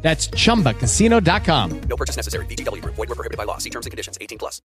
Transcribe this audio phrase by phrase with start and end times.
[0.00, 1.80] That's chumbacasino.com.
[1.82, 2.46] No purchase necessary.
[2.46, 2.94] VGW Group.
[2.94, 3.58] Void were prohibited by law.
[3.58, 4.16] See terms and conditions.
[4.20, 4.62] 18 plus.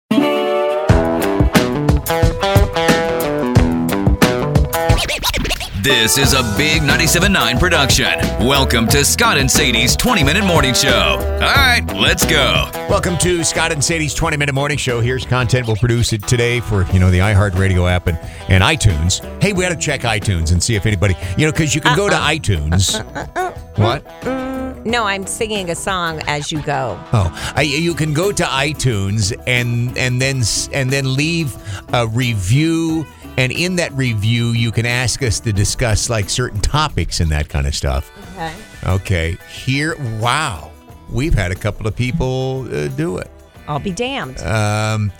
[5.82, 8.20] This is a big 97.9 production.
[8.46, 11.18] Welcome to Scott and Sadie's 20 minute morning show.
[11.18, 12.70] All right, let's go.
[12.88, 15.00] Welcome to Scott and Sadie's 20 minute morning show.
[15.00, 18.16] Here's content we'll produce it today for, you know, the iHeartRadio app and,
[18.48, 19.24] and iTunes.
[19.42, 21.96] Hey, we got to check iTunes and see if anybody, you know, because you can
[21.96, 23.00] go to iTunes.
[23.16, 23.50] Uh-uh.
[23.74, 24.41] What?
[24.84, 26.98] No, I'm singing a song as you go.
[27.12, 31.56] Oh, I, you can go to iTunes and and then and then leave
[31.94, 37.20] a review, and in that review, you can ask us to discuss like certain topics
[37.20, 38.10] and that kind of stuff.
[38.34, 38.54] Okay.
[38.84, 40.72] Okay, here, wow,
[41.08, 43.30] we've had a couple of people uh, do it.
[43.68, 44.40] I'll be damned.
[44.40, 45.12] Um,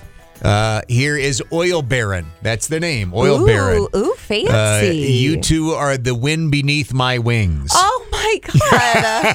[0.43, 2.27] uh, here is Oil Baron.
[2.43, 3.87] That's the name, Oil ooh, Baron.
[3.95, 4.97] Ooh, Uh, fancy.
[4.97, 7.71] you two are the wind beneath my wings.
[7.73, 9.35] Oh my god!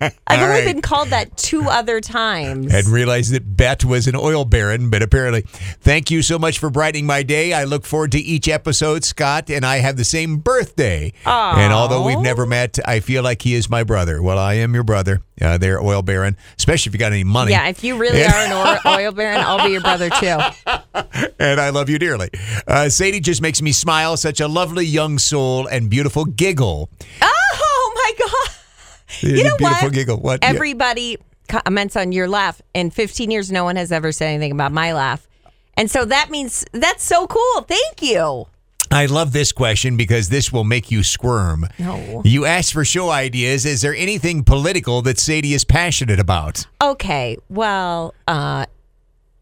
[0.26, 0.64] I've only right.
[0.64, 2.70] been called that two other times.
[2.70, 5.42] Hadn't realized that Bet was an oil baron, but apparently.
[5.80, 7.52] Thank you so much for brightening my day.
[7.52, 9.04] I look forward to each episode.
[9.04, 11.12] Scott and I have the same birthday.
[11.24, 14.22] And although we've never met, I feel like he is my brother.
[14.22, 15.22] Well, I am your brother.
[15.40, 17.52] Uh, there, oil baron, especially if you got any money.
[17.52, 18.52] yeah, if you really are an
[18.86, 20.38] oil, baron, I'll be your brother too.
[21.38, 22.28] and I love you dearly.
[22.66, 24.18] Uh, Sadie just makes me smile.
[24.18, 26.90] Such a lovely young soul and beautiful giggle.
[27.22, 27.79] Oh!
[29.22, 29.94] You know beautiful what?
[29.94, 30.16] giggle.
[30.18, 30.40] What?
[30.42, 30.50] Yeah.
[30.50, 32.62] Everybody comments on your laugh.
[32.74, 35.26] In 15 years, no one has ever said anything about my laugh,
[35.76, 37.62] and so that means that's so cool.
[37.62, 38.46] Thank you.
[38.92, 41.68] I love this question because this will make you squirm.
[41.78, 42.22] No.
[42.24, 43.64] You asked for show ideas.
[43.64, 46.66] Is there anything political that Sadie is passionate about?
[46.82, 47.36] Okay.
[47.48, 48.66] Well, uh,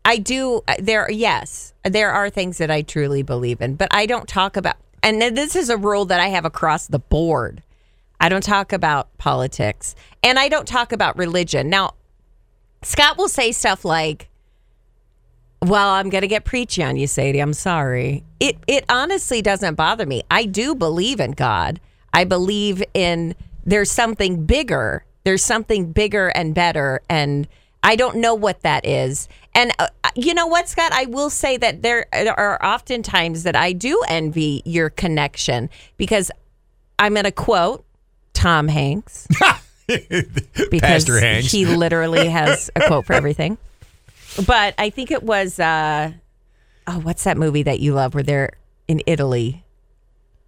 [0.04, 0.62] I do.
[0.78, 4.76] There, yes, there are things that I truly believe in, but I don't talk about.
[5.02, 7.62] And this is a rule that I have across the board.
[8.20, 11.70] I don't talk about politics, and I don't talk about religion.
[11.70, 11.94] Now,
[12.82, 14.28] Scott will say stuff like,
[15.62, 17.40] "Well, I'm going to get preachy on you, Sadie.
[17.40, 20.22] I'm sorry." It it honestly doesn't bother me.
[20.30, 21.80] I do believe in God.
[22.12, 23.34] I believe in
[23.64, 25.04] there's something bigger.
[25.24, 27.46] There's something bigger and better and
[27.82, 29.28] I don't know what that is.
[29.54, 30.92] And uh, you know what, Scott?
[30.92, 36.30] I will say that there are often times that I do envy your connection because
[36.98, 37.84] I'm going to quote
[38.38, 39.26] Tom Hanks
[39.88, 41.50] because Pastor Hanks.
[41.50, 43.58] he literally has a quote for everything.
[44.46, 46.12] But I think it was uh
[46.86, 48.52] oh, what's that movie that you love where they're
[48.86, 49.64] in Italy?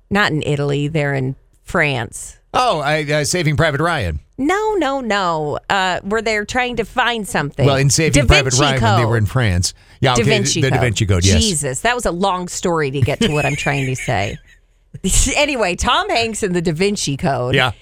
[0.08, 1.34] Not in Italy, they're in
[1.64, 2.38] France.
[2.54, 4.20] Oh, I, uh, Saving Private Ryan.
[4.38, 5.58] No, no, no.
[5.68, 7.66] Uh, where they're trying to find something.
[7.66, 9.74] Well, in Saving Da Private Vinci Ryan, when they were in France.
[10.00, 11.24] Yeah, Da Vinci the, the Da Vinci Code.
[11.24, 11.40] Yes.
[11.42, 14.38] Jesus, that was a long story to get to what I'm trying to say.
[15.36, 17.54] anyway, Tom Hanks in the Da Vinci Code.
[17.54, 17.72] Yeah.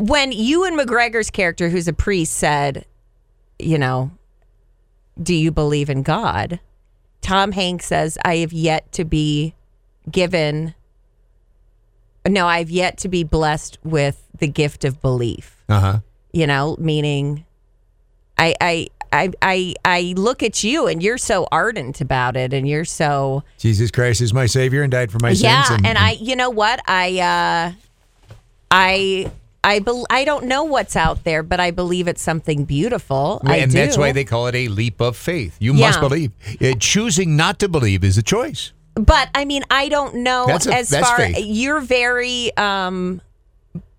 [0.00, 2.84] When Ewan McGregor's character, who's a priest, said,
[3.58, 4.10] you know,
[5.22, 6.58] do you believe in God?
[7.20, 9.54] Tom Hanks says, I have yet to be
[10.10, 10.74] given,
[12.28, 15.98] no, I've yet to be blessed with the gift of belief Uh huh.
[16.32, 17.44] you know, meaning
[18.36, 22.68] I I I I I look at you and you're so ardent about it and
[22.68, 25.80] you're so Jesus Christ is my Savior and died for my Yeah, sins.
[25.82, 26.80] Yeah, and, I you know what?
[26.88, 27.72] I uh
[28.70, 29.30] I
[29.62, 33.40] I bel I don't know what's out there, but I believe it's something beautiful.
[33.46, 35.56] I and that's why they call it a leap of faith.
[35.60, 36.32] You must believe.
[36.60, 38.72] Uh, choosing not to believe is a choice.
[38.94, 41.36] But I mean, I don't know That's a- as that's far faith.
[41.40, 43.20] you're very um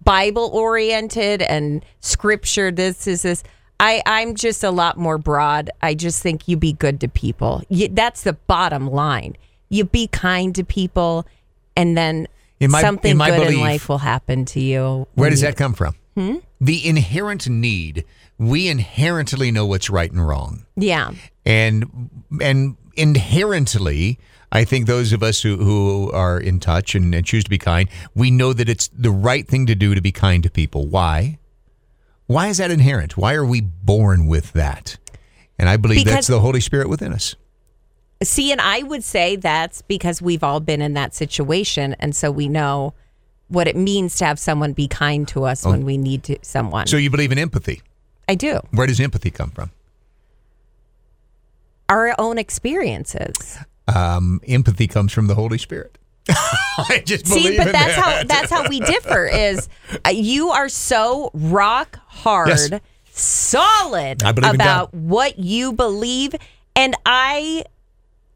[0.03, 3.44] Bible oriented and scripture this is this
[3.80, 5.69] I I'm just a lot more broad.
[5.81, 7.64] I just think you be good to people.
[7.70, 9.35] You, that's the bottom line.
[9.70, 11.26] You be kind to people
[11.76, 12.28] and then
[12.61, 15.08] my- something in my good in life will happen to you.
[15.16, 15.96] Where does you- that come from?
[16.16, 16.35] Hmm?
[16.61, 18.05] The inherent need.
[18.38, 20.66] We inherently know what's right and wrong.
[20.78, 21.11] Yeah.
[21.46, 22.09] and
[22.41, 24.17] and inherently
[24.52, 27.58] i think those of us who, who are in touch and, and choose to be
[27.58, 30.88] kind we know that it's the right thing to do to be kind to people
[30.88, 31.38] why
[32.28, 34.98] why is that inherent why are we born with that
[35.60, 37.36] and i believe that's the holy spirit within us
[38.24, 42.32] See, and I would say that's because we've all been in that situation and so
[42.32, 42.94] we know
[43.50, 46.88] what it means to have someone be kind to us when we need to someone.
[46.88, 47.82] so you believe in empathy
[48.28, 48.62] I do.
[48.72, 49.70] where does empathy come from
[51.90, 53.58] our own experiences.
[53.94, 55.98] Um, empathy comes from the Holy Spirit.
[56.30, 58.00] I just See, but that's that.
[58.00, 59.28] how that's how we differ.
[59.28, 59.70] Is
[60.06, 62.70] uh, you are so rock hard, Yes.
[63.12, 66.34] solid I believe in about what you believe,
[66.76, 67.64] and I.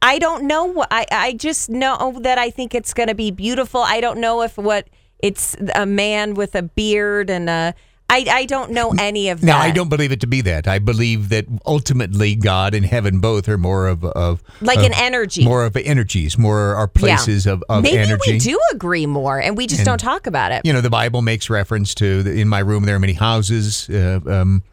[0.01, 3.31] I don't know what I, I just know that I think it's going to be
[3.31, 3.81] beautiful.
[3.81, 4.87] I don't know if what
[5.21, 7.75] it's a man with a beard and a
[8.11, 9.65] I, I don't know any of Now, that.
[9.65, 10.67] I don't believe it to be that.
[10.67, 14.93] I believe that ultimately God and heaven both are more of of Like of- an
[14.93, 15.43] energy.
[15.43, 16.99] more of energies, more are Yeah.
[16.99, 18.33] places of, of Maybe energy.
[18.33, 20.61] we do agree more, and we just don't talk about it.
[20.65, 23.87] You know, the Bible makes reference to the, in my room there are many houses,
[23.89, 24.63] uh, um,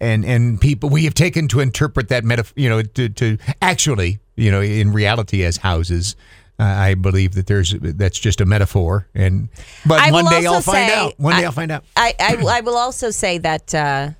[0.00, 4.18] and and people we have taken to interpret that metaphor, You know, to, to actually,
[4.36, 6.14] you know, in reality as houses.
[6.58, 9.48] I believe that there's that's just a metaphor, and
[9.84, 11.14] but I one day I'll find say- out.
[11.18, 11.84] One day I- I'll find out.
[11.96, 14.10] I, I, I will also say that uh,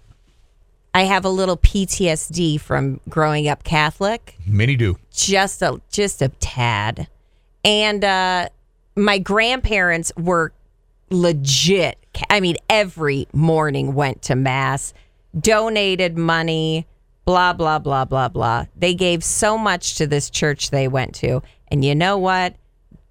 [0.92, 4.96] I have a little PTSD from growing up Catholic, Many do.
[5.12, 7.06] just a just a tad,
[7.64, 8.48] and uh,
[8.96, 10.52] my grandparents were
[11.10, 11.98] legit.
[12.30, 14.92] I mean, every morning went to mass,
[15.38, 16.86] donated money,
[17.24, 18.66] blah blah blah blah blah.
[18.76, 22.56] They gave so much to this church they went to, and you know what?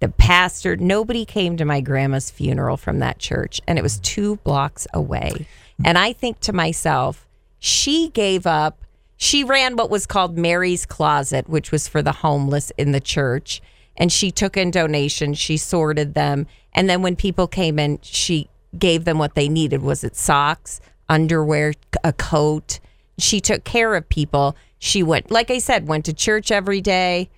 [0.00, 4.36] The pastor, nobody came to my grandma's funeral from that church, and it was two
[4.36, 5.46] blocks away.
[5.82, 7.26] And I think to myself,
[7.58, 8.84] she gave up.
[9.16, 13.62] She ran what was called Mary's Closet, which was for the homeless in the church.
[13.96, 16.46] And she took in donations, she sorted them.
[16.74, 19.82] And then when people came in, she gave them what they needed.
[19.82, 22.80] Was it socks, underwear, a coat?
[23.18, 24.56] She took care of people.
[24.78, 27.30] She went, like I said, went to church every day.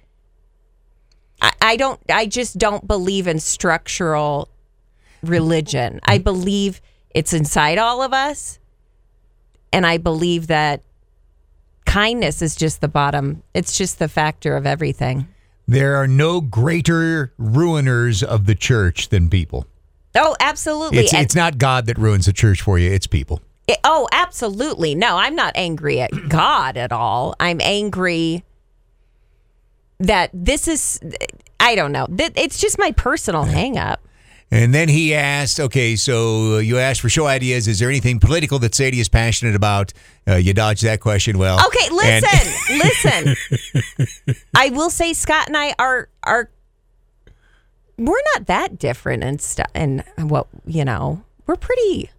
[1.40, 4.48] I, I don't, I just don't believe in structural
[5.22, 6.00] religion.
[6.04, 6.24] I mm-hmm.
[6.24, 6.80] believe
[7.10, 8.58] it's inside all of us.
[9.72, 10.82] And I believe that
[11.84, 15.28] kindness is just the bottom, it's just the factor of everything.
[15.68, 19.66] There are no greater ruiners of the church than people.
[20.14, 20.98] Oh, absolutely.
[20.98, 22.90] It's And- it's not God that ruins the church for you.
[22.90, 23.40] It's people.
[23.66, 24.94] It- oh, absolutely.
[24.94, 27.34] No, I'm not angry at God at all.
[27.40, 28.44] I'm angry
[29.98, 31.00] that this is,
[31.58, 32.06] I don't know.
[32.18, 34.00] It's just my personal hang up.
[34.50, 37.66] And then he asked, okay, so you asked for show ideas.
[37.66, 39.92] Is there anything political that Sadie is passionate about?
[40.28, 41.58] Uh, you dodged that question well.
[41.66, 42.52] Okay, listen,
[43.64, 44.36] listen.
[44.56, 46.48] I will say Scott and I are are
[47.98, 52.10] we're not that different and stuff and what you know, we're pretty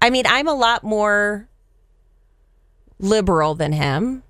[0.00, 1.48] I mean, I'm a lot more
[2.98, 4.22] liberal than him.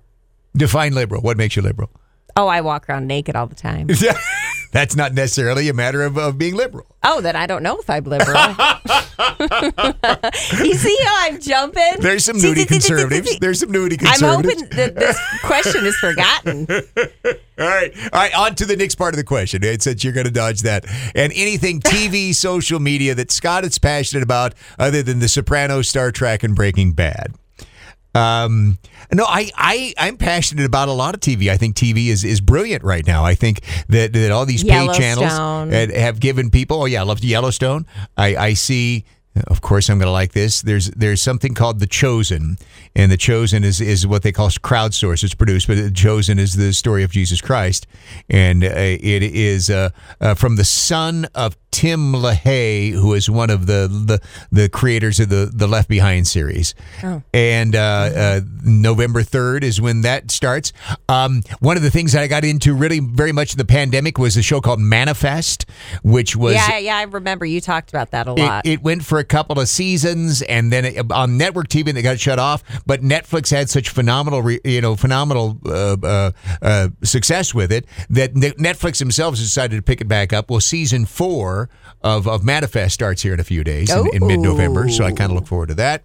[0.55, 1.21] define liberal.
[1.21, 1.89] What makes you liberal?
[2.35, 3.87] Oh, I walk around naked all the time.
[4.71, 6.85] That's not necessarily a matter of, of being liberal.
[7.03, 8.37] Oh, then I don't know if I'm liberal.
[10.65, 11.95] you see how I'm jumping?
[11.99, 13.39] There's some see, conservatives.
[13.39, 16.67] There's some nudie I'm hoping that this question is forgotten.
[17.59, 17.91] All right.
[18.13, 18.35] All right.
[18.35, 19.63] On to the next part of the question.
[19.63, 20.85] It says you're going to dodge that.
[21.15, 26.11] And anything TV, social media that Scott is passionate about other than The Sopranos, Star
[26.11, 27.33] Trek, and Breaking Bad.
[28.17, 28.77] Um,
[29.13, 31.49] no, I, I, I'm passionate about a lot of TV.
[31.49, 33.23] I think TV is, is brilliant right now.
[33.23, 35.31] I think that, that all these pay channels
[35.91, 37.85] have- given people, oh yeah, I love Yellowstone.
[38.17, 39.05] I, I see,
[39.47, 40.61] of course, I'm going to like this.
[40.61, 42.57] There's, there's something called The Chosen,
[42.95, 45.23] and The Chosen is, is what they call crowdsource.
[45.23, 47.85] It's produced, but The Chosen is the story of Jesus Christ.
[48.29, 49.89] And uh, it is uh,
[50.21, 54.19] uh, from the son of Tim LaHaye, who is one of the the,
[54.51, 56.73] the creators of the, the Left Behind series.
[57.03, 57.21] Oh.
[57.33, 60.73] And uh, uh, November 3rd is when that starts.
[61.07, 64.17] Um, one of the things that I got into really very much in the pandemic
[64.17, 65.65] was a show called Manifest,
[66.03, 66.55] which was.
[66.55, 68.65] yeah, yeah, I remember you talked about that a It, lot.
[68.65, 72.19] it went for a couple of seasons, and then it, on network TV, they got
[72.19, 72.63] shut off.
[72.85, 76.31] But Netflix had such phenomenal, re, you know, phenomenal uh, uh,
[76.61, 80.49] uh, success with it that Netflix themselves decided to pick it back up.
[80.49, 81.69] Well, season four
[82.01, 85.11] of, of Manifest starts here in a few days in, in mid November, so I
[85.11, 86.03] kind of look forward to that.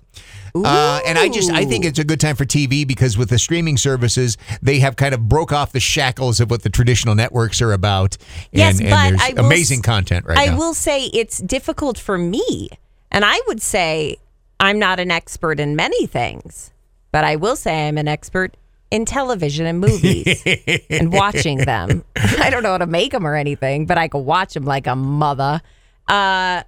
[0.54, 3.38] Uh, and I just I think it's a good time for TV because with the
[3.38, 7.62] streaming services they have kind of broke off the shackles of what the traditional networks
[7.62, 8.18] are about.
[8.52, 10.58] Yes, and, but and there's I will amazing s- content right I now.
[10.58, 12.68] will say it's difficult for me.
[13.12, 14.16] And I would say
[14.58, 16.72] I'm not an expert in many things,
[17.12, 18.56] but I will say I'm an expert
[18.90, 20.42] in television and movies
[20.90, 22.04] and watching them.
[22.16, 24.86] I don't know how to make them or anything, but I can watch them like
[24.86, 25.60] a mother.
[26.08, 26.62] Uh,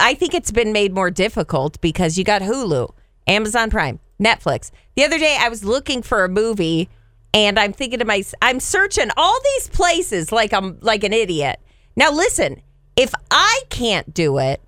[0.00, 2.92] I think it's been made more difficult because you got Hulu,
[3.26, 4.70] Amazon Prime, Netflix.
[4.96, 6.88] The other day I was looking for a movie
[7.32, 11.60] and I'm thinking to myself, I'm searching all these places like I'm like an idiot.
[11.94, 12.62] Now listen,
[12.96, 14.60] if I can't do it,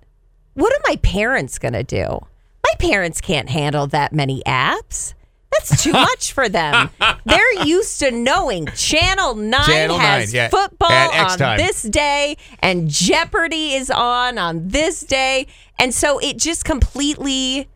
[0.53, 2.19] what are my parents going to do?
[2.63, 5.13] My parents can't handle that many apps.
[5.51, 6.89] That's too much for them.
[7.25, 11.57] They're used to knowing Channel 9 Channel has 9, yeah, football on time.
[11.57, 15.47] this day and Jeopardy is on on this day.
[15.79, 17.67] And so it just completely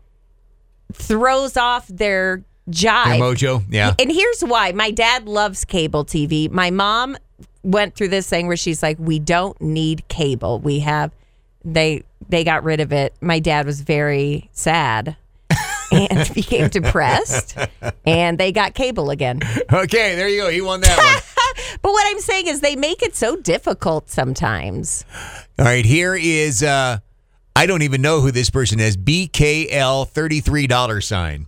[0.92, 3.04] throws off their jive.
[3.04, 3.94] Their mojo, yeah.
[3.98, 4.72] And here's why.
[4.72, 6.50] My dad loves cable TV.
[6.50, 7.16] My mom
[7.62, 10.58] went through this thing where she's like, "We don't need cable.
[10.60, 11.12] We have
[11.64, 15.16] they they got rid of it." My dad was very sad
[15.92, 17.56] and became depressed,
[18.06, 19.40] and they got cable again.
[19.72, 20.50] Okay, there you go.
[20.50, 21.22] He won that one.
[21.82, 25.04] But what I'm saying is they make it so difficult sometimes.
[25.58, 26.98] All right, here is uh
[27.56, 28.96] I don't even know who this person is.
[28.96, 31.46] BKL $33 sign.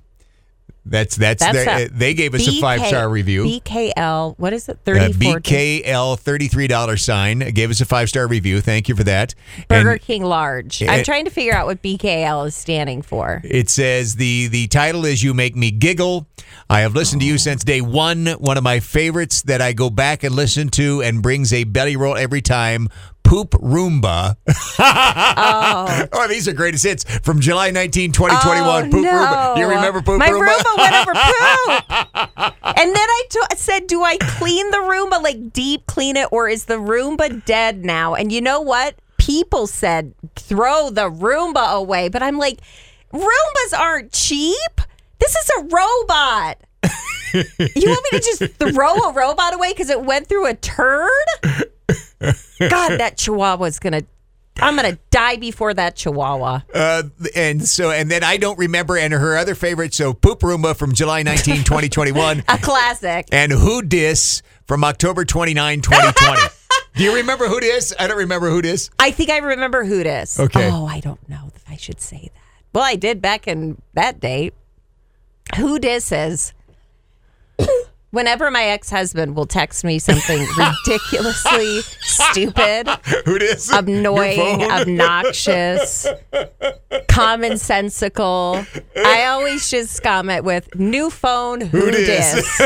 [0.87, 3.45] That's that's, That's their, uh, they gave us a five star review.
[3.45, 4.79] BKL, what is it?
[4.87, 8.61] Uh, 34 BKL $33 sign gave us a five star review.
[8.61, 9.35] Thank you for that.
[9.69, 10.81] Burger And King large.
[10.81, 13.41] it- I'm trying to figure out what BKL is standing for.
[13.45, 16.27] it says the the title is You Make Me Giggle.
[16.69, 18.27] I have listened to you since day one.
[18.27, 21.97] One of my favorites that I go back and listen to and brings a belly
[21.97, 22.89] roll every time.
[23.23, 24.37] Poop Roomba.
[24.79, 26.07] oh.
[26.13, 28.67] oh these are greatest hits from July 19, 2021.
[28.67, 29.11] Oh, Poop no.
[29.11, 29.55] Roomba.
[29.55, 30.49] Do you remember Poop My Roomba?
[30.49, 32.55] Roomba went over poop.
[32.77, 33.21] and then I
[33.61, 37.85] said, Do I clean the Roomba, like deep clean it, or is the Roomba dead
[37.85, 38.15] now?
[38.15, 38.97] And you know what?
[39.19, 42.09] People said, Throw the Roomba away.
[42.09, 42.61] But I'm like,
[43.13, 44.81] Roombas aren't cheap.
[45.19, 46.59] This is a robot.
[47.35, 51.11] you want me to just throw a robot away because it went through a turd?
[52.21, 54.07] God, that chihuahua's going to.
[54.63, 56.61] I'm to die before that chihuahua.
[56.75, 60.77] Uh, and so, and then I don't remember, and her other favorite, so Poop Roomba
[60.77, 63.27] from July 19, 2021, A classic.
[63.33, 66.43] and Who Dis from October 29, 2020.
[66.97, 67.95] Do you remember Who Dis?
[67.99, 68.91] I don't remember Who Dis.
[68.99, 70.39] I think I remember who Dis.
[70.39, 70.69] Okay.
[70.71, 72.41] Oh, I don't know if I should say that.
[72.75, 74.53] Well, I did back in that date.
[75.57, 76.53] Who dis is
[78.11, 82.89] whenever my ex-husband will text me something ridiculously stupid,
[83.25, 83.39] Who
[83.73, 86.07] annoying, obnoxious,
[87.09, 92.61] commonsensical, I always just comment with new phone who, Who dis?" dis.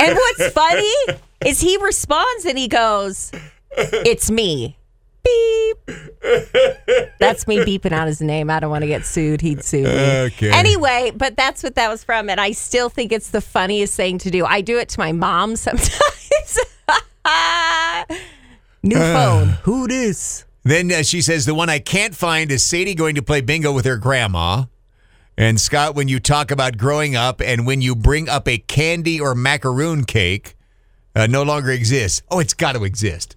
[0.00, 0.94] and what's funny
[1.44, 3.32] is he responds and he goes,
[3.76, 4.76] "It's me."
[5.24, 5.51] Beep.
[7.18, 8.50] That's me beeping out his name.
[8.50, 9.40] I don't want to get sued.
[9.40, 9.88] He'd sue me.
[9.90, 10.50] Okay.
[10.50, 14.18] Anyway, but that's what that was from, and I still think it's the funniest thing
[14.18, 14.44] to do.
[14.44, 16.58] I do it to my mom sometimes.
[18.82, 19.48] New phone.
[19.62, 20.44] Who this?
[20.64, 23.72] Then uh, she says, The one I can't find is Sadie going to play bingo
[23.72, 24.64] with her grandma.
[25.36, 29.20] And Scott, when you talk about growing up and when you bring up a candy
[29.20, 30.56] or macaroon cake,
[31.14, 32.22] uh, no longer exists.
[32.30, 33.36] Oh, it's got to exist.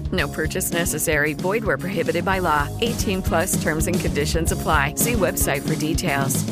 [0.11, 1.33] No purchase necessary.
[1.33, 2.67] Void where prohibited by law.
[2.81, 4.95] 18 plus terms and conditions apply.
[4.95, 6.43] See website for details.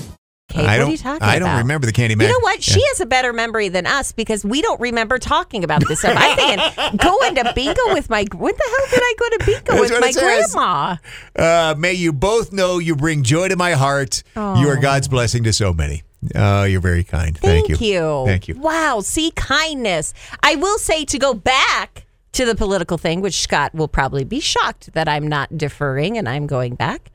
[0.51, 1.45] Okay, I what don't, are you talking I about?
[1.49, 2.27] don't remember the candy man.
[2.27, 2.63] You know what?
[2.63, 6.15] She has a better memory than us because we don't remember talking about this stuff.
[6.17, 8.25] I'm thinking going to bingo with my.
[8.31, 10.95] What the hell did I go to bingo That's with my grandma?
[11.35, 14.23] Uh, may you both know you bring joy to my heart.
[14.35, 16.01] You are God's blessing to so many.
[16.33, 17.37] Oh, you're very kind.
[17.37, 18.23] Thank, Thank you.
[18.25, 18.55] Thank you.
[18.55, 19.01] Wow.
[19.01, 20.13] See, kindness.
[20.43, 24.39] I will say to go back to the political thing, which Scott will probably be
[24.39, 27.11] shocked that I'm not deferring and I'm going back.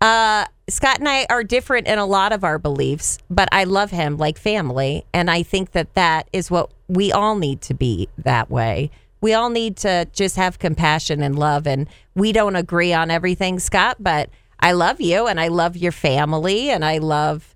[0.00, 3.90] Uh, Scott and I are different in a lot of our beliefs, but I love
[3.90, 5.04] him like family.
[5.14, 8.90] And I think that that is what we all need to be that way.
[9.20, 11.66] We all need to just have compassion and love.
[11.66, 14.28] And we don't agree on everything, Scott, but
[14.58, 17.54] I love you and I love your family and I love,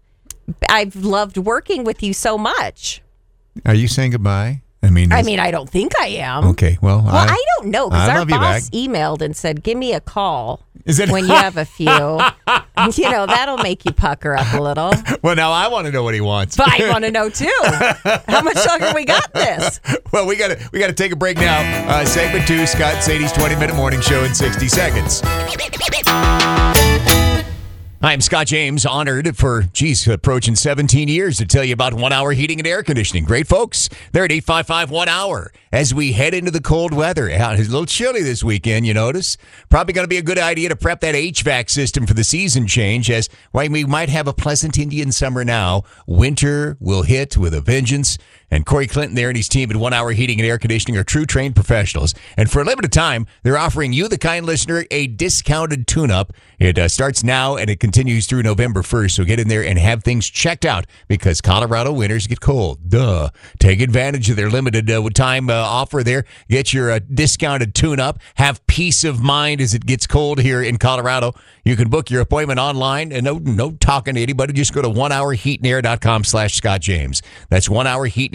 [0.69, 3.03] I've loved working with you so much.
[3.65, 4.63] Are you saying goodbye?
[4.87, 6.45] I mean, I mean, I don't think I am.
[6.49, 6.79] okay.
[6.81, 10.61] Well, Well, I, don't know because our boss emailed and said, "Give me a call
[10.85, 11.87] Is it- when you have a few."
[12.95, 14.93] you know, that'll make you pucker up a little.
[15.23, 16.57] Well, now I want to know what he wants.
[16.57, 17.51] But I want to know too.
[18.29, 19.81] How much longer we got this?
[20.13, 21.59] well, we got to we got to take a break now.
[21.89, 25.23] Uh, segment two, Scott Sadie's 20 minute morning show in 60 seconds.
[28.03, 32.33] I'm Scott James, honored for, geez, approaching 17 years to tell you about one hour
[32.33, 33.25] heating and air conditioning.
[33.25, 33.89] Great folks.
[34.13, 37.27] They're at 855 one hour as we head into the cold weather.
[37.27, 39.39] It's a little chilly this weekend, you notice.
[39.71, 42.67] Probably going to be a good idea to prep that HVAC system for the season
[42.67, 47.55] change as while we might have a pleasant Indian summer now, winter will hit with
[47.55, 48.19] a vengeance.
[48.51, 51.05] And Corey Clinton there and his team at One Hour Heating and Air Conditioning are
[51.05, 52.15] true trained professionals.
[52.37, 56.33] And for a limited time, they're offering you, the kind listener, a discounted tune up.
[56.59, 59.11] It uh, starts now and it continues through November 1st.
[59.13, 62.89] So get in there and have things checked out because Colorado winters get cold.
[62.89, 63.31] Duh.
[63.59, 66.25] Take advantage of their limited uh, time uh, offer there.
[66.49, 68.21] Get your uh, discounted tune up.
[68.37, 71.35] Have peace of mind as it gets cold here in Colorado.
[71.65, 74.53] You can book your appointment online and no, no talking to anybody.
[74.53, 77.23] Just go to onehourheatandair.com slash Scott James.
[77.51, 77.69] That's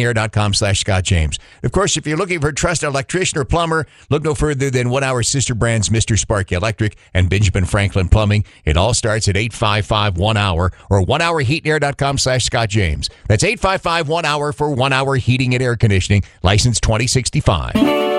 [0.01, 1.39] onehourheatandair.com slash Scott James.
[1.63, 4.89] Of course, if you're looking for a trusted electrician or plumber, look no further than
[4.89, 6.17] One Hour sister brands Mr.
[6.17, 8.45] Sparky Electric and Benjamin Franklin Plumbing.
[8.65, 13.09] It all starts at 855 1 hour or onehourheatandair.com slash Scott James.
[13.27, 16.23] That's 855 1 hour for one hour heating and air conditioning.
[16.43, 18.10] License 2065.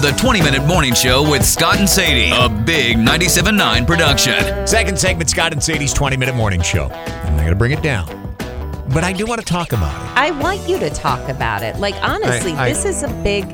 [0.00, 4.66] To the 20 minute morning show with Scott and Sadie, a big 97.9 production.
[4.66, 6.84] Second segment, Scott and Sadie's 20 minute morning show.
[6.84, 8.06] I'm not going to bring it down,
[8.92, 10.16] but I do want to talk about it.
[10.16, 11.76] I want you to talk about it.
[11.80, 13.44] Like honestly, I- I- this is a big.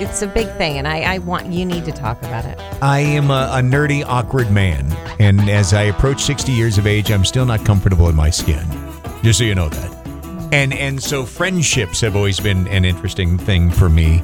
[0.00, 2.58] It's a big thing, and I, I want you need to talk about it.
[2.82, 7.12] I am a, a nerdy, awkward man, and as I approach 60 years of age,
[7.12, 8.64] I'm still not comfortable in my skin.
[9.22, 10.48] Just so you know that.
[10.52, 14.22] And and so friendships have always been an interesting thing for me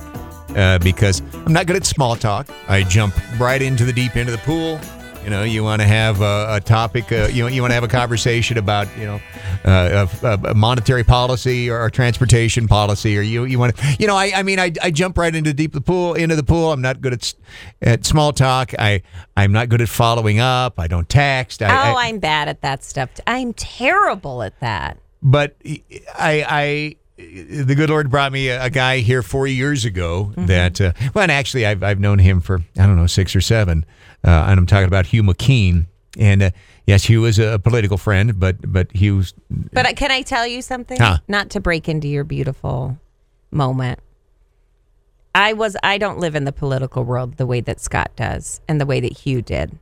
[0.57, 2.49] uh, because I'm not good at small talk.
[2.69, 4.81] I jump right into the deep end of the pool.
[5.23, 7.11] You know, you want to have a, a topic.
[7.11, 9.21] Uh, you you want to have a conversation about you know
[9.65, 14.15] uh, a, a monetary policy or, transportation policy, or you you want to you know
[14.15, 16.71] I, I mean I, I jump right into the deep the pool into the pool.
[16.71, 17.35] I'm not good at
[17.83, 18.73] at small talk.
[18.79, 19.03] I
[19.37, 20.79] I'm not good at following up.
[20.79, 21.61] I don't text.
[21.61, 23.11] I, oh, I, I'm bad at that stuff.
[23.27, 24.99] I'm terrible at that.
[25.23, 25.57] but
[26.17, 30.47] I, I, the good Lord brought me a, a guy here four years ago Mm-hmm.
[30.47, 33.41] that, uh, well, and actually I've, I've known him for, I don't know, six or
[33.41, 33.85] seven.
[34.25, 35.87] Uh, and I'm talking about Hugh McKean.
[36.19, 36.51] And uh,
[36.87, 39.35] yes, Hugh was a political friend, but, but he was,
[39.73, 40.99] But can I tell you something?
[40.99, 41.19] Huh.
[41.29, 42.99] Not to break into your beautiful
[43.51, 44.01] moment.
[45.35, 48.81] I was I don't live in the political world the way that Scott does and
[48.81, 49.79] the way that Hugh did.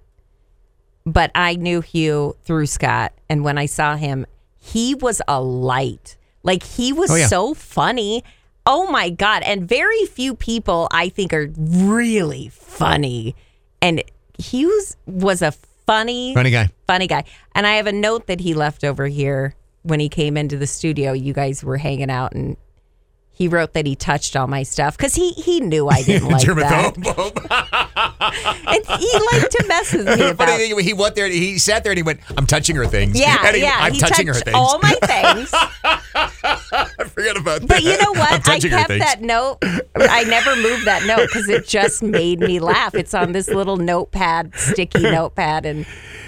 [1.06, 4.26] But I knew Hugh through Scott and when I saw him,
[4.58, 6.16] he was a light.
[6.44, 7.26] Like he was Oh, yeah.
[7.26, 8.22] so funny.
[8.66, 13.34] Oh my god, and very few people I think are really funny.
[13.82, 14.02] And
[14.38, 15.52] Hughes was a
[15.86, 16.70] funny funny guy.
[16.86, 17.24] funny guy.
[17.54, 20.66] And I have a note that he left over here when he came into the
[20.66, 21.12] studio.
[21.12, 22.56] You guys were hanging out, and
[23.34, 26.46] he wrote that he touched all my stuff because he he knew I didn't like
[26.46, 26.96] that,
[28.66, 31.92] and he liked to mess with me Funny thing, he went there, he sat there
[31.92, 33.18] and he went, I'm touching her things.
[33.18, 33.76] Yeah, he- yeah.
[33.80, 34.54] I'm he touching her things.
[34.56, 35.50] all my things.
[35.52, 37.68] I forget about that.
[37.68, 38.48] But you know what?
[38.48, 39.58] I kept that note.
[39.96, 42.94] I never moved that note because it just made me laugh.
[42.94, 45.86] It's on this little notepad, sticky notepad, and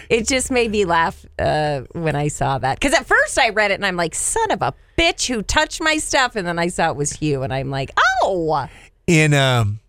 [0.08, 2.78] it just made me laugh uh, when I saw that.
[2.80, 5.80] Because at first I read it and I'm like, "Son of a bitch, who touched
[5.80, 7.90] my stuff?" And then I saw it was Hugh, and I'm like,
[8.22, 8.68] "Oh,
[9.06, 9.80] in um,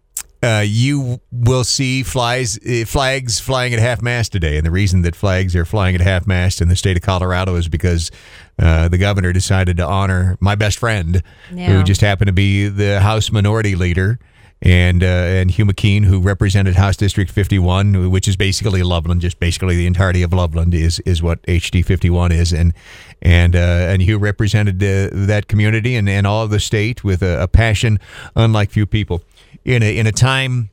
[0.43, 5.01] uh, you will see flies uh, flags flying at half mast today, and the reason
[5.01, 8.11] that flags are flying at half mast in the state of Colorado is because
[8.59, 11.23] uh, the governor decided to honor my best friend,
[11.77, 14.19] who just happened to be the House Minority Leader.
[14.61, 19.39] And uh, and Hugh McKean, who represented House District 51, which is basically Loveland, just
[19.39, 22.73] basically the entirety of Loveland is is what HD 51 is, and
[23.21, 27.21] and uh, and Hugh represented uh, that community and, and all of the state with
[27.21, 27.99] a, a passion
[28.35, 29.21] unlike few people.
[29.63, 30.71] In a in a time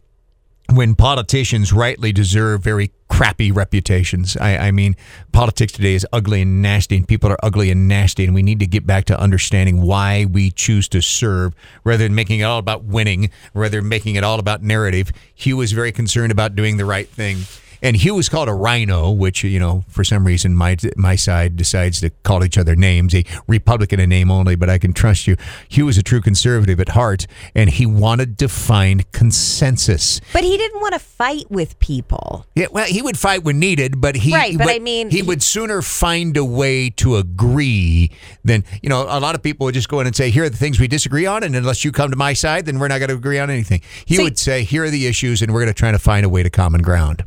[0.73, 4.37] when politicians rightly deserve very crappy reputations.
[4.37, 4.97] I, I mean,
[5.31, 8.61] politics today is ugly and nasty, and people are ugly and nasty, and we need
[8.61, 12.59] to get back to understanding why we choose to serve rather than making it all
[12.59, 15.13] about winning, rather than making it all about narrative.
[15.35, 17.43] Hugh was very concerned about doing the right thing.
[17.85, 21.55] And Hugh was called a rhino, which you know, for some reason, my my side
[21.55, 23.15] decides to call each other names.
[23.15, 25.37] A Republican in name only, but I can trust you.
[25.69, 30.23] Hugh was a true conservative at heart, and he wanted to find consensus.
[30.33, 34.01] but he didn't want to fight with people." Yeah, well, he would fight when needed,
[34.01, 38.11] but he Right, but I mean- he would sooner find a way to agree
[38.43, 39.03] than you know.
[39.11, 40.89] A lot of people would just go in and say, "Here are the things we
[40.89, 43.39] disagree on," and unless you come to my side, then we're not going to agree
[43.39, 43.83] on anything.
[44.07, 46.25] He See- would say, "Here are the issues, and we're going to try to find
[46.25, 47.25] a way to common ground."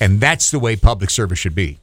[0.00, 1.78] And that's the way public service should be.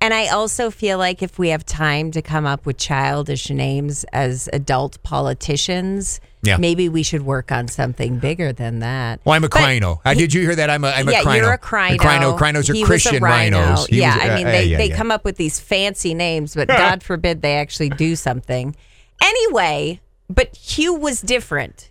[0.00, 4.04] And I also feel like if we have time to come up with childish names
[4.12, 6.58] as adult politicians, Yeah.
[6.58, 9.20] maybe we should work on something bigger than that.
[9.24, 10.00] Well, I'm a But crino.
[10.04, 10.68] Uh, did you hear that?
[10.68, 11.36] I'm a I'm yeah, a crino.
[11.36, 11.96] you're a crino.
[11.96, 12.38] crino.
[12.38, 13.60] Crinos are He a Christian rhino.
[13.60, 13.86] rhinos.
[13.86, 14.96] He yeah, was- I uh, mean uh, they, yeah, they yeah.
[14.96, 18.76] come up with these fancy names, but God forbid they actually do something.
[19.22, 21.90] Anyway, but Hugh was different.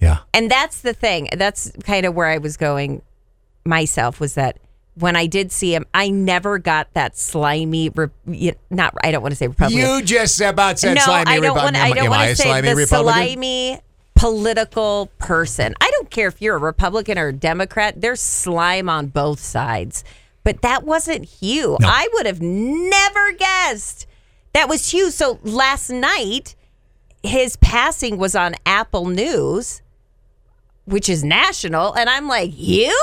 [0.00, 0.20] Yeah.
[0.32, 1.28] And that's the thing.
[1.36, 3.02] That's kind of where I was going
[3.66, 4.58] myself was that
[5.00, 7.90] when I did see him, I never got that slimy.
[7.90, 9.80] Re- not I don't want to say Republican.
[9.80, 11.76] You just about said no, slimy I don't Repu- want.
[11.76, 13.12] I don't want to say slimy the Republican?
[13.12, 13.80] slimy
[14.14, 15.74] political person.
[15.80, 18.00] I don't care if you're a Republican or a Democrat.
[18.00, 20.04] There's slime on both sides.
[20.44, 21.76] But that wasn't Hugh.
[21.82, 24.06] I would have never guessed
[24.52, 25.10] that was Hugh.
[25.10, 26.54] So last night,
[27.22, 29.82] his passing was on Apple News,
[30.84, 32.96] which is national, and I'm like, Hugh?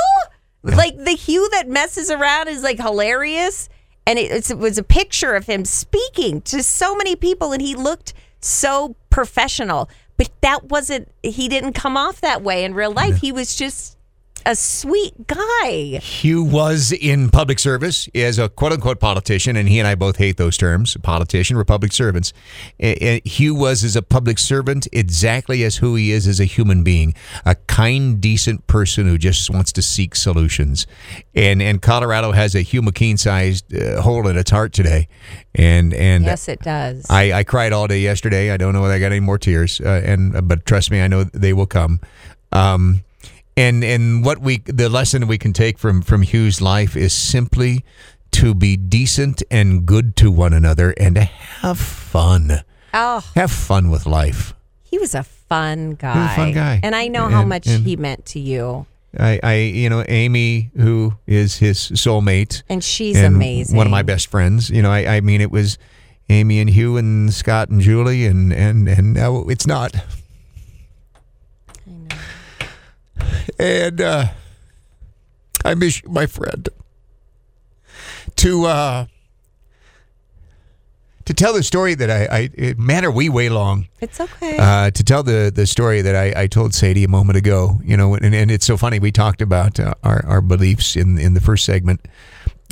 [0.76, 3.70] Like the Hugh that messes around is like hilarious.
[4.06, 7.76] And it, it was a picture of him speaking to so many people, and he
[7.76, 9.90] looked so professional.
[10.16, 13.18] But that wasn't, he didn't come off that way in real life.
[13.18, 13.97] He was just
[14.48, 16.00] a sweet guy.
[16.02, 20.16] Hugh was in public service as a quote unquote politician, and he and I both
[20.16, 22.32] hate those terms politician, republic servants.
[22.80, 26.46] Eh, eh, Hugh was as a public servant exactly as who he is as a
[26.46, 27.14] human being
[27.46, 30.88] a kind, decent person who just wants to seek solutions.
[31.36, 35.10] And and Colorado has a Hugh McKean sized uh, hole in its heart today.
[35.56, 37.06] And, and Yes, it does.
[37.10, 38.52] I, I cried all day yesterday.
[38.52, 41.10] I don't know whether I got any more tears, uh, and but trust me, I
[41.10, 42.00] know they will come.
[42.54, 43.04] Um,
[43.58, 47.84] and and what we the lesson we can take from from Hugh's life is simply
[48.32, 52.64] to be decent and good to one another and to have fun.
[52.94, 54.54] oh, Have fun with life.
[54.84, 56.36] he was a fun guy.
[56.36, 56.80] fun guy.
[56.84, 58.86] And I know how much and- he meant to you.
[59.18, 63.76] I, I you know Amy, who is his soulmate, And she's and amazing.
[63.76, 64.70] One of my best friends.
[64.70, 65.78] You know, I, I mean, it was
[66.30, 69.96] Amy and Hugh and Scott and Julie, and and and now it's not.
[73.60, 74.28] And uh,
[75.66, 76.70] I miss you, my friend.
[78.38, 79.06] To uh,
[81.26, 83.88] to tell the story that I, I man, are we way long?
[84.00, 84.58] It's okay.
[84.58, 87.82] uh, to tell the the story that I, I told Sadie a moment ago.
[87.84, 89.00] You know, and, and it's so funny.
[89.00, 92.02] We talked about uh, our our beliefs in in the first segment.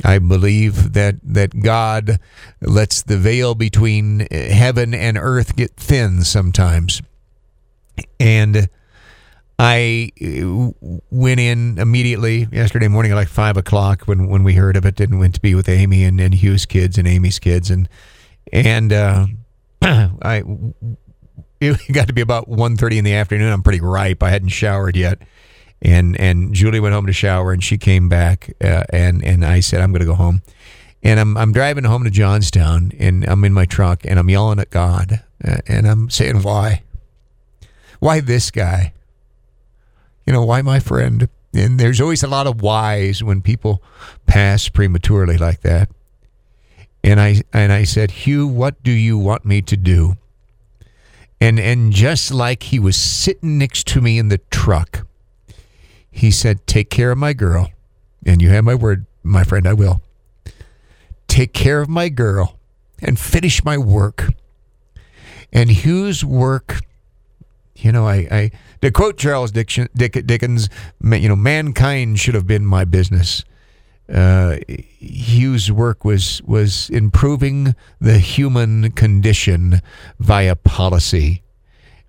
[0.04, 2.18] I believe that that God
[2.60, 7.02] lets the veil between heaven and earth get thin sometimes,
[8.20, 8.68] and
[9.58, 10.70] I uh,
[11.10, 15.00] went in immediately yesterday morning at like five o'clock when, when we heard of it
[15.00, 17.88] and went to be with Amy and, and Hugh's kids and Amy's kids and
[18.52, 19.26] and uh,
[19.82, 20.42] I
[21.60, 23.52] it got to be about 1.30 in the afternoon.
[23.52, 24.22] I'm pretty ripe.
[24.22, 25.18] I hadn't showered yet.
[25.82, 29.60] And and Julie went home to shower and she came back uh, and and I
[29.60, 30.42] said I'm going to go home.
[31.02, 34.58] And I'm I'm driving home to Johnstown and I'm in my truck and I'm yelling
[34.58, 36.82] at God uh, and I'm saying why?
[38.00, 38.92] Why this guy?
[40.26, 41.28] You know, why my friend?
[41.54, 43.82] And there's always a lot of whys when people
[44.26, 45.88] pass prematurely like that.
[47.04, 50.16] And I and I said, "Hugh, what do you want me to do?"
[51.40, 55.06] And and just like he was sitting next to me in the truck,
[56.10, 57.70] he said, "Take care of my girl."
[58.26, 60.02] And you have my word, my friend, I will.
[61.28, 62.58] Take care of my girl
[63.00, 64.32] and finish my work.
[65.52, 66.80] And Hugh's work
[67.76, 68.50] you know, I, I
[68.82, 70.68] to quote Charles Dickens, Dickens,
[71.02, 73.44] you know, mankind should have been my business.
[74.12, 79.80] Uh, Hugh's work was was improving the human condition
[80.20, 81.42] via policy,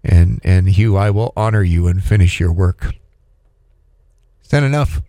[0.04, 2.94] and and Hugh, I will honor you and finish your work.
[4.44, 5.02] Is that enough?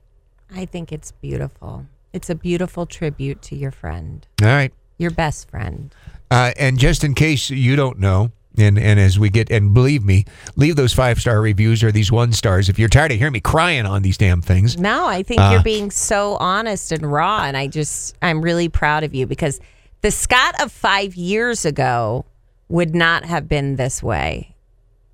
[0.54, 1.86] I think it's beautiful.
[2.12, 4.72] It's a beautiful tribute to your friend, All right.
[4.96, 5.94] your best friend.
[6.30, 10.04] Uh, and just in case you don't know, and, and as we get, and believe
[10.04, 10.24] me,
[10.56, 13.40] leave those five star reviews or these one stars if you're tired of hearing me
[13.40, 14.78] crying on these damn things.
[14.78, 17.44] No, I think Uh, you're being so honest and raw.
[17.44, 19.60] And I just, I'm really proud of you because
[20.02, 22.24] the Scott of five years ago
[22.68, 24.54] would not have been this way,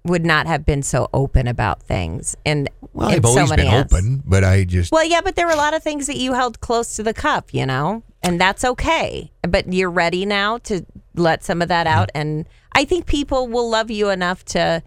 [0.04, 2.36] would not have been so open about things.
[2.44, 5.46] And Well, I've always so been as- open, but I just Well, yeah, but there
[5.46, 8.40] were a lot of things that you held close to the cup, you know, and
[8.40, 9.30] that's okay.
[9.42, 12.10] But you're ready now to let some of that out.
[12.14, 14.82] And I think people will love you enough to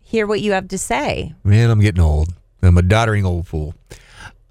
[0.00, 1.34] hear what you have to say.
[1.44, 2.34] man, I'm getting old.
[2.62, 3.74] I'm a doddering old fool.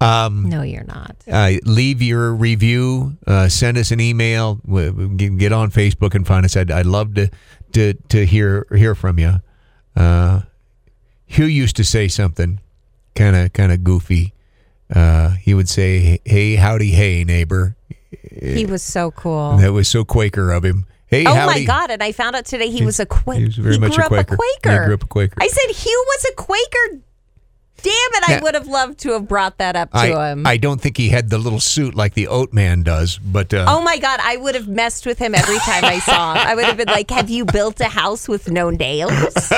[0.00, 1.14] Um, No, you're not.
[1.30, 3.16] uh, leave your review.
[3.26, 4.54] Uh, send us an email.
[4.66, 6.56] w- w- Get get on Facebook and find us.
[6.56, 7.28] I'd, I'd love to
[7.72, 9.42] to to hear hear from you.
[9.94, 10.40] Uh,
[11.26, 12.60] Hugh used to say something
[13.14, 14.32] kind of kind of goofy.
[14.92, 17.76] Uh, he would say, "Hey, howdy, hey, neighbor."
[18.42, 19.58] He was so cool.
[19.58, 20.86] That was so Quaker of him.
[21.10, 21.60] Hey, Oh howdy.
[21.60, 21.90] my God!
[21.90, 23.40] And I found out today he was a Quaker.
[23.40, 24.34] he was very much grew a up Quaker.
[24.34, 24.80] a Quaker.
[24.80, 25.34] He grew up a Quaker.
[25.40, 27.02] I said Hugh was a Quaker.
[27.82, 28.28] Damn it!
[28.28, 30.46] I would have loved to have brought that up to I, him.
[30.46, 33.64] I don't think he had the little suit like the Oat Man does, but uh,
[33.66, 36.46] Oh my god, I would have messed with him every time I saw him.
[36.46, 39.48] I would have been like, "Have you built a house with no nails?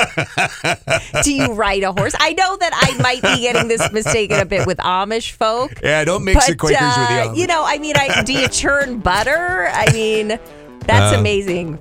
[1.23, 4.45] Do you ride a horse?" I know that I might be getting this mistaken a
[4.45, 5.73] bit with Amish folk.
[5.83, 7.37] yeah, don't mix the but, Quakers with the uh, Amish.
[7.37, 9.67] You know, I mean, I, do you churn butter?
[9.73, 10.39] I mean,
[10.87, 11.79] that's Um, amazing.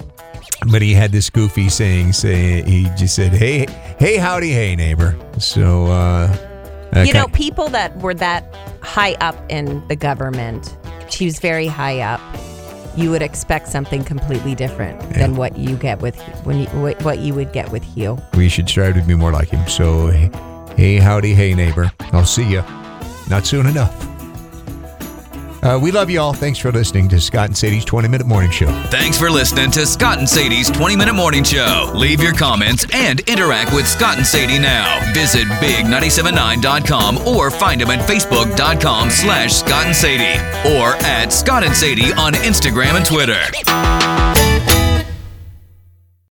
[0.71, 3.67] but he had this goofy saying, say he just said, "Hey,
[3.99, 6.35] hey, howdy, hey, neighbor." So, uh,
[7.05, 10.77] You know, people that were that high up in the government,
[11.09, 12.21] she was very high up.
[12.95, 17.19] You would expect something completely different than what you get with when you what what
[17.21, 18.19] you would get with Hugh.
[18.37, 19.67] we should strive to be more like him.
[19.69, 20.09] So,
[20.77, 21.91] hey, howdy, hey, neighbor.
[22.13, 22.63] I'll see you.
[23.31, 23.95] Not soon enough.
[25.63, 26.33] Uh, we love you all.
[26.33, 28.67] Thanks for listening to Scott and Sadie's 20 Minute Morning Show.
[28.91, 31.93] Thanks for listening to Scott and Sadie's 20 Minute Morning Show.
[31.95, 35.01] Leave your comments and interact with Scott and Sadie now.
[35.15, 40.41] Visit big979.com or find them at facebook.com slash Scott and Sadie
[40.77, 44.32] or at Scott and Sadie on Instagram and Twitter.